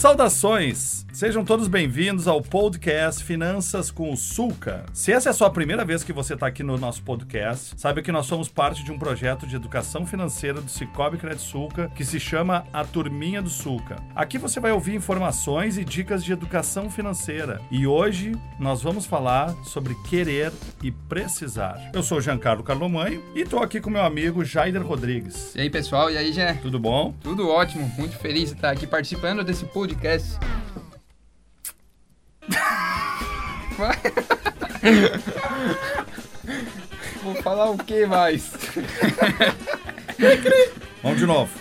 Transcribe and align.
Saudações! 0.00 1.04
Sejam 1.12 1.44
todos 1.44 1.68
bem-vindos 1.68 2.26
ao 2.26 2.40
podcast 2.40 3.22
Finanças 3.22 3.90
com 3.90 4.10
o 4.10 4.16
Sulca. 4.16 4.86
Se 4.94 5.12
essa 5.12 5.28
é 5.28 5.30
a 5.30 5.34
sua 5.34 5.50
primeira 5.50 5.84
vez 5.84 6.02
que 6.02 6.12
você 6.12 6.32
está 6.32 6.46
aqui 6.46 6.62
no 6.62 6.78
nosso 6.78 7.02
podcast, 7.02 7.74
saiba 7.76 8.00
que 8.00 8.10
nós 8.10 8.24
somos 8.24 8.48
parte 8.48 8.82
de 8.82 8.90
um 8.90 8.98
projeto 8.98 9.46
de 9.46 9.56
educação 9.56 10.06
financeira 10.06 10.62
do 10.62 10.70
Cicobi 10.70 11.18
Credit 11.18 11.42
Sulca 11.42 11.90
que 11.94 12.04
se 12.04 12.18
chama 12.18 12.64
A 12.72 12.82
Turminha 12.82 13.42
do 13.42 13.50
Sulca. 13.50 13.96
Aqui 14.14 14.38
você 14.38 14.58
vai 14.58 14.72
ouvir 14.72 14.94
informações 14.94 15.76
e 15.76 15.84
dicas 15.84 16.24
de 16.24 16.32
educação 16.32 16.88
financeira. 16.88 17.60
E 17.70 17.86
hoje 17.86 18.32
nós 18.58 18.80
vamos 18.80 19.04
falar 19.04 19.54
sobre 19.64 19.94
querer 20.08 20.50
e 20.82 20.90
precisar. 20.90 21.90
Eu 21.92 22.02
sou 22.02 22.16
o 22.16 22.20
Giancarlo 22.22 22.62
Carlomanho 22.62 23.22
e 23.34 23.40
estou 23.40 23.62
aqui 23.62 23.82
com 23.82 23.90
meu 23.90 24.02
amigo 24.02 24.44
Jaider 24.46 24.86
Rodrigues. 24.86 25.54
E 25.54 25.60
aí, 25.60 25.68
pessoal, 25.68 26.10
e 26.10 26.16
aí, 26.16 26.32
Jé? 26.32 26.54
Tudo 26.54 26.78
bom? 26.78 27.14
Tudo 27.20 27.48
ótimo, 27.48 27.92
muito 27.98 28.16
feliz 28.16 28.48
de 28.48 28.54
estar 28.54 28.70
aqui 28.70 28.86
participando 28.86 29.44
desse 29.44 29.66
podcast. 29.66 29.89
Vai. 33.76 33.96
Vou 37.22 37.34
falar 37.42 37.70
o 37.70 37.78
que 37.78 38.06
mais? 38.06 38.52
Vamos 41.02 41.18
de 41.18 41.26
novo. 41.26 41.58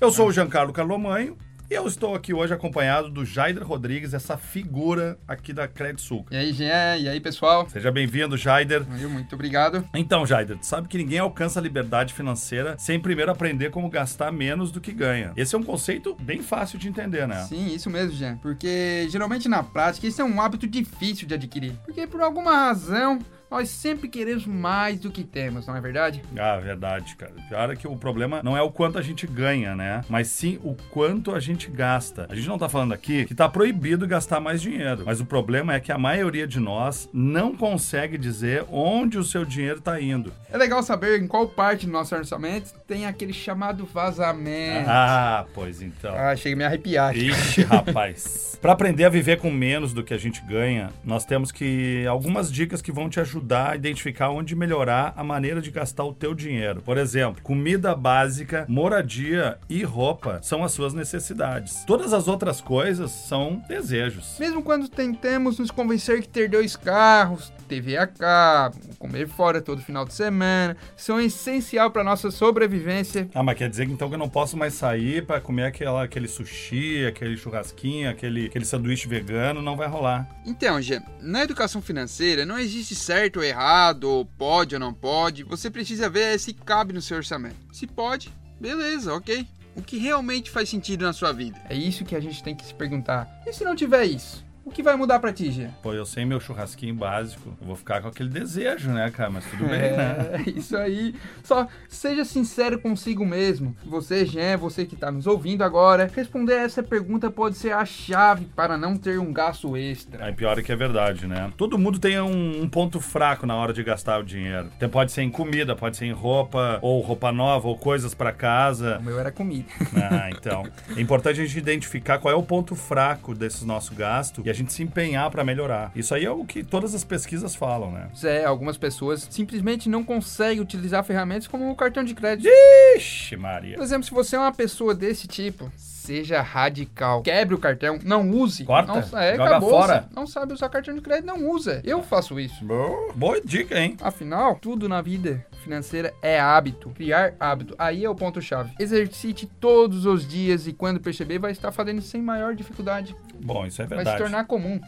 Eu 0.00 0.12
sou 0.12 0.28
o 0.28 0.32
Giancarlo 0.32 0.72
Carlomanho 0.72 1.36
e 1.36 1.47
eu 1.70 1.86
estou 1.86 2.14
aqui 2.14 2.32
hoje 2.32 2.54
acompanhado 2.54 3.10
do 3.10 3.24
Jaider 3.24 3.66
Rodrigues, 3.66 4.14
essa 4.14 4.38
figura 4.38 5.18
aqui 5.28 5.52
da 5.52 5.68
Credit 5.68 6.00
Sul. 6.00 6.24
E 6.30 6.36
aí, 6.36 6.52
Jean? 6.52 6.96
E 6.96 7.08
aí, 7.08 7.20
pessoal? 7.20 7.68
Seja 7.68 7.90
bem-vindo, 7.92 8.36
Jaider. 8.36 8.86
Muito 8.88 9.34
obrigado. 9.34 9.84
Então, 9.94 10.24
Jaider, 10.24 10.56
tu 10.58 10.64
sabe 10.64 10.88
que 10.88 10.96
ninguém 10.96 11.18
alcança 11.18 11.60
a 11.60 11.62
liberdade 11.62 12.14
financeira 12.14 12.74
sem 12.78 12.98
primeiro 12.98 13.30
aprender 13.30 13.70
como 13.70 13.90
gastar 13.90 14.32
menos 14.32 14.72
do 14.72 14.80
que 14.80 14.92
ganha. 14.92 15.32
Esse 15.36 15.54
é 15.54 15.58
um 15.58 15.62
conceito 15.62 16.16
bem 16.20 16.42
fácil 16.42 16.78
de 16.78 16.88
entender, 16.88 17.28
né? 17.28 17.44
Sim, 17.44 17.74
isso 17.74 17.90
mesmo, 17.90 18.16
Jean. 18.16 18.38
Porque 18.38 19.06
geralmente 19.10 19.48
na 19.48 19.62
prática 19.62 20.06
isso 20.06 20.22
é 20.22 20.24
um 20.24 20.40
hábito 20.40 20.66
difícil 20.66 21.28
de 21.28 21.34
adquirir. 21.34 21.74
Porque 21.84 22.06
por 22.06 22.22
alguma 22.22 22.52
razão 22.52 23.18
nós 23.50 23.68
sempre 23.70 24.08
queremos 24.08 24.46
mais 24.46 25.00
do 25.00 25.10
que 25.10 25.24
temos, 25.24 25.66
não 25.66 25.76
é 25.76 25.80
verdade? 25.80 26.22
Ah, 26.38 26.56
verdade, 26.58 27.16
cara. 27.16 27.32
Pior 27.48 27.70
é 27.70 27.76
que 27.76 27.88
o 27.88 27.96
problema 27.96 28.42
não 28.42 28.56
é 28.56 28.62
o 28.62 28.70
quanto 28.70 28.98
a 28.98 29.02
gente 29.02 29.26
ganha, 29.26 29.74
né? 29.74 30.02
Mas 30.08 30.28
sim 30.28 30.58
o 30.62 30.76
quanto 30.90 31.34
a 31.34 31.40
gente 31.40 31.70
gasta. 31.70 32.26
A 32.28 32.34
gente 32.34 32.48
não 32.48 32.58
tá 32.58 32.68
falando 32.68 32.92
aqui 32.92 33.24
que 33.24 33.34
tá 33.34 33.48
proibido 33.48 34.06
gastar 34.06 34.40
mais 34.40 34.60
dinheiro. 34.60 35.02
Mas 35.06 35.20
o 35.20 35.24
problema 35.24 35.74
é 35.74 35.80
que 35.80 35.90
a 35.90 35.98
maioria 35.98 36.46
de 36.46 36.60
nós 36.60 37.08
não 37.12 37.56
consegue 37.56 38.18
dizer 38.18 38.64
onde 38.70 39.18
o 39.18 39.24
seu 39.24 39.44
dinheiro 39.44 39.80
tá 39.80 40.00
indo. 40.00 40.32
É 40.52 40.56
legal 40.58 40.82
saber 40.82 41.20
em 41.20 41.26
qual 41.26 41.48
parte 41.48 41.86
do 41.86 41.92
nosso 41.92 42.14
orçamento 42.14 42.74
tem 42.86 43.06
aquele 43.06 43.32
chamado 43.32 43.86
vazamento. 43.86 44.88
Ah, 44.88 45.46
pois 45.54 45.80
então. 45.80 46.14
Ah, 46.14 46.36
chega 46.36 46.54
a 46.54 46.58
me 46.58 46.64
arrepiar. 46.64 47.16
Ixi, 47.16 47.62
rapaz. 47.64 48.58
Para 48.60 48.72
aprender 48.72 49.04
a 49.04 49.08
viver 49.08 49.38
com 49.38 49.50
menos 49.50 49.94
do 49.94 50.02
que 50.02 50.12
a 50.12 50.18
gente 50.18 50.42
ganha, 50.42 50.90
nós 51.04 51.24
temos 51.24 51.50
que 51.50 52.04
algumas 52.06 52.52
dicas 52.52 52.82
que 52.82 52.92
vão 52.92 53.08
te 53.08 53.20
ajudar 53.20 53.37
a 53.50 53.74
identificar 53.74 54.30
onde 54.30 54.54
melhorar 54.54 55.12
a 55.16 55.24
maneira 55.24 55.60
de 55.60 55.70
gastar 55.70 56.04
o 56.04 56.12
teu 56.12 56.34
dinheiro. 56.34 56.82
Por 56.82 56.98
exemplo, 56.98 57.42
comida 57.42 57.94
básica, 57.94 58.64
moradia 58.68 59.58
e 59.68 59.82
roupa 59.82 60.40
são 60.42 60.64
as 60.64 60.72
suas 60.72 60.94
necessidades. 60.94 61.84
Todas 61.86 62.12
as 62.12 62.28
outras 62.28 62.60
coisas 62.60 63.10
são 63.10 63.62
desejos. 63.68 64.36
Mesmo 64.38 64.62
quando 64.62 64.88
tentemos 64.88 65.58
nos 65.58 65.70
convencer 65.70 66.20
que 66.20 66.28
ter 66.28 66.48
dois 66.48 66.76
carros, 66.76 67.52
TV 67.68 67.96
a 67.96 68.06
cabo, 68.06 68.76
comer 68.98 69.28
fora 69.28 69.60
todo 69.60 69.82
final 69.82 70.04
de 70.04 70.14
semana, 70.14 70.76
são 70.96 71.20
essencial 71.20 71.90
para 71.90 72.02
nossa 72.02 72.30
sobrevivência. 72.30 73.28
Ah, 73.34 73.42
mas 73.42 73.58
quer 73.58 73.68
dizer 73.68 73.84
então 73.84 74.08
que 74.08 74.14
eu 74.14 74.18
não 74.18 74.28
posso 74.28 74.56
mais 74.56 74.74
sair 74.74 75.24
para 75.24 75.40
comer 75.40 75.64
aquela, 75.64 76.02
aquele 76.02 76.26
sushi, 76.26 77.04
aquele 77.06 77.36
churrasquinho, 77.36 78.08
aquele, 78.08 78.46
aquele 78.46 78.64
sanduíche 78.64 79.06
vegano, 79.06 79.60
não 79.60 79.76
vai 79.76 79.86
rolar. 79.86 80.26
Então, 80.46 80.80
Gê, 80.80 81.00
na 81.20 81.44
educação 81.44 81.82
financeira 81.82 82.46
não 82.46 82.58
existe 82.58 82.94
certo 82.94 83.27
ou 83.36 83.44
errado, 83.44 84.28
pode 84.38 84.74
ou 84.74 84.80
não 84.80 84.94
pode. 84.94 85.42
Você 85.42 85.68
precisa 85.70 86.08
ver 86.08 86.38
se 86.38 86.54
cabe 86.54 86.92
no 86.92 87.02
seu 87.02 87.16
orçamento. 87.16 87.56
Se 87.72 87.86
pode, 87.86 88.32
beleza, 88.60 89.12
ok. 89.12 89.46
O 89.76 89.82
que 89.82 89.98
realmente 89.98 90.50
faz 90.50 90.68
sentido 90.68 91.04
na 91.04 91.12
sua 91.12 91.32
vida? 91.32 91.60
É 91.68 91.74
isso 91.74 92.04
que 92.04 92.16
a 92.16 92.20
gente 92.20 92.42
tem 92.42 92.54
que 92.54 92.64
se 92.64 92.74
perguntar. 92.74 93.42
E 93.46 93.52
se 93.52 93.64
não 93.64 93.76
tiver 93.76 94.04
isso? 94.04 94.47
O 94.68 94.70
que 94.70 94.82
vai 94.82 94.96
mudar 94.96 95.18
pra 95.18 95.32
ti, 95.32 95.50
Gê? 95.50 95.68
Pô, 95.82 95.94
eu 95.94 96.04
sei 96.04 96.26
meu 96.26 96.38
churrasquinho 96.38 96.94
básico. 96.94 97.56
Eu 97.58 97.66
vou 97.66 97.74
ficar 97.74 98.02
com 98.02 98.08
aquele 98.08 98.28
desejo, 98.28 98.90
né, 98.90 99.10
cara? 99.10 99.30
Mas 99.30 99.46
tudo 99.46 99.66
bem, 99.66 99.80
é, 99.80 99.96
né? 99.96 100.44
isso 100.54 100.76
aí. 100.76 101.14
Só 101.42 101.66
seja 101.88 102.22
sincero 102.22 102.78
consigo 102.78 103.24
mesmo. 103.24 103.74
Você, 103.86 104.26
Gê, 104.26 104.58
você 104.58 104.84
que 104.84 104.94
tá 104.94 105.10
nos 105.10 105.26
ouvindo 105.26 105.64
agora, 105.64 106.10
responder 106.14 106.52
essa 106.52 106.82
pergunta 106.82 107.30
pode 107.30 107.56
ser 107.56 107.72
a 107.72 107.86
chave 107.86 108.44
para 108.54 108.76
não 108.76 108.94
ter 108.94 109.18
um 109.18 109.32
gasto 109.32 109.74
extra. 109.74 110.26
Aí 110.26 110.34
pior 110.34 110.58
é 110.58 110.62
que 110.62 110.70
é 110.70 110.76
verdade, 110.76 111.26
né? 111.26 111.50
Todo 111.56 111.78
mundo 111.78 111.98
tem 111.98 112.20
um, 112.20 112.62
um 112.62 112.68
ponto 112.68 113.00
fraco 113.00 113.46
na 113.46 113.56
hora 113.56 113.72
de 113.72 113.82
gastar 113.82 114.20
o 114.20 114.22
dinheiro. 114.22 114.70
Então 114.76 114.90
pode 114.90 115.12
ser 115.12 115.22
em 115.22 115.30
comida, 115.30 115.74
pode 115.74 115.96
ser 115.96 116.04
em 116.04 116.12
roupa, 116.12 116.78
ou 116.82 117.00
roupa 117.00 117.32
nova, 117.32 117.68
ou 117.68 117.78
coisas 117.78 118.12
para 118.12 118.32
casa. 118.32 118.98
O 118.98 119.02
meu 119.02 119.18
era 119.18 119.32
comida. 119.32 119.68
Ah, 119.94 120.28
então. 120.28 120.66
É 120.94 121.00
importante 121.00 121.40
a 121.40 121.46
gente 121.46 121.58
identificar 121.58 122.18
qual 122.18 122.34
é 122.34 122.36
o 122.36 122.42
ponto 122.42 122.74
fraco 122.74 123.34
desses 123.34 123.62
nossos 123.62 123.96
gastos 123.96 124.44
e 124.44 124.50
a 124.50 124.57
gente 124.58 124.72
se 124.72 124.82
empenhar 124.82 125.30
para 125.30 125.44
melhorar. 125.44 125.90
Isso 125.94 126.14
aí 126.14 126.24
é 126.24 126.30
o 126.30 126.44
que 126.44 126.62
todas 126.62 126.94
as 126.94 127.04
pesquisas 127.04 127.54
falam, 127.54 127.90
né? 127.90 128.08
É, 128.24 128.44
algumas 128.44 128.76
pessoas 128.76 129.26
simplesmente 129.30 129.88
não 129.88 130.04
conseguem 130.04 130.60
utilizar 130.60 131.02
ferramentas 131.04 131.46
como 131.46 131.70
o 131.70 131.74
cartão 131.74 132.04
de 132.04 132.14
crédito. 132.14 132.48
Ixi, 132.96 133.36
Maria. 133.36 133.76
Por 133.76 133.82
exemplo, 133.82 134.04
se 134.04 134.10
você 134.10 134.36
é 134.36 134.38
uma 134.38 134.52
pessoa 134.52 134.94
desse 134.94 135.26
tipo, 135.26 135.70
seja 135.76 136.40
radical. 136.40 137.22
Quebre 137.22 137.54
o 137.54 137.58
cartão, 137.58 137.98
não 138.02 138.30
use. 138.30 138.64
Corta, 138.64 138.92
não, 138.92 139.18
é, 139.18 139.36
joga 139.36 139.50
acabou, 139.50 139.70
fora. 139.70 140.08
Não 140.14 140.26
sabe 140.26 140.52
usar 140.52 140.68
cartão 140.68 140.94
de 140.94 141.00
crédito, 141.00 141.26
não 141.26 141.50
usa. 141.50 141.80
Eu 141.84 142.02
faço 142.02 142.38
isso. 142.40 142.64
Boa, 142.64 143.12
boa 143.14 143.40
dica, 143.40 143.78
hein? 143.78 143.96
Afinal, 144.00 144.56
tudo 144.56 144.88
na 144.88 145.02
vida 145.02 145.44
financeira 145.68 146.14
é 146.22 146.40
hábito. 146.40 146.90
Criar 146.90 147.34
hábito. 147.38 147.74
Aí 147.78 148.04
é 148.04 148.10
o 148.10 148.14
ponto-chave. 148.14 148.72
Exercite 148.80 149.46
todos 149.60 150.06
os 150.06 150.26
dias 150.26 150.66
e 150.66 150.72
quando 150.72 150.98
perceber, 150.98 151.38
vai 151.38 151.52
estar 151.52 151.70
fazendo 151.70 152.00
sem 152.00 152.22
maior 152.22 152.54
dificuldade. 152.54 153.14
Bom, 153.40 153.66
isso 153.66 153.82
é 153.82 153.86
Vai 153.86 153.98
verdade. 153.98 154.16
se 154.16 154.22
tornar 154.24 154.44
comum. 154.46 154.80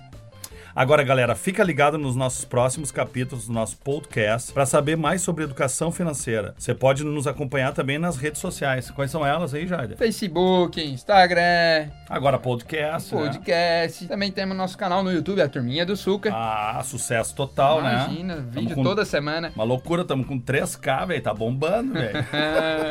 Agora, 0.74 1.02
galera, 1.02 1.34
fica 1.34 1.64
ligado 1.64 1.98
nos 1.98 2.14
nossos 2.14 2.44
próximos 2.44 2.92
capítulos 2.92 3.46
do 3.48 3.52
nosso 3.52 3.76
podcast 3.78 4.52
para 4.52 4.64
saber 4.64 4.96
mais 4.96 5.20
sobre 5.20 5.42
educação 5.44 5.90
financeira. 5.90 6.54
Você 6.56 6.72
pode 6.74 7.02
nos 7.04 7.26
acompanhar 7.26 7.72
também 7.72 7.98
nas 7.98 8.16
redes 8.16 8.40
sociais. 8.40 8.88
Quais 8.90 9.10
são 9.10 9.26
elas 9.26 9.52
aí, 9.52 9.66
Jader? 9.66 9.96
Facebook, 9.96 10.80
Instagram, 10.80 11.88
Agora 12.08 12.38
podcast, 12.38 13.12
né? 13.14 13.20
podcast. 13.20 14.06
Também 14.06 14.30
temos 14.30 14.56
nosso 14.56 14.78
canal 14.78 15.02
no 15.02 15.12
YouTube, 15.12 15.42
a 15.42 15.48
Turminha 15.48 15.84
do 15.84 15.96
Suca. 15.96 16.30
Ah, 16.32 16.80
sucesso 16.84 17.34
total, 17.34 17.82
né? 17.82 17.92
Imagina, 18.06 18.36
vídeo 18.36 18.76
com- 18.76 18.82
toda 18.84 19.04
semana. 19.04 19.52
Uma 19.56 19.64
loucura, 19.64 20.02
estamos 20.02 20.26
com 20.26 20.38
3K, 20.38 21.06
velho. 21.06 21.22
Tá 21.22 21.34
bombando, 21.34 21.94
velho. 21.94 22.26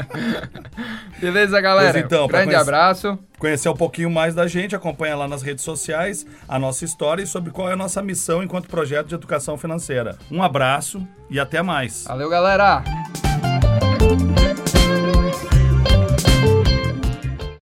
Beleza, 1.19 1.59
galera? 1.61 1.93
Pois 1.93 2.05
então, 2.05 2.27
Grande 2.27 2.45
conhecer- 2.45 2.61
abraço. 2.61 3.19
Conhecer 3.39 3.69
um 3.69 3.75
pouquinho 3.75 4.11
mais 4.11 4.35
da 4.35 4.45
gente, 4.47 4.75
acompanha 4.75 5.15
lá 5.15 5.27
nas 5.27 5.41
redes 5.41 5.63
sociais 5.63 6.25
a 6.47 6.59
nossa 6.59 6.83
história 6.83 7.23
e 7.23 7.27
sobre 7.27 7.51
qual 7.51 7.69
é 7.69 7.73
a 7.73 7.77
nossa 7.77 8.01
missão 8.01 8.43
enquanto 8.43 8.67
projeto 8.67 9.07
de 9.07 9.15
educação 9.15 9.57
financeira. 9.57 10.17
Um 10.29 10.43
abraço 10.43 11.01
e 11.29 11.39
até 11.39 11.61
mais. 11.61 12.03
Valeu, 12.03 12.29
galera! 12.29 12.83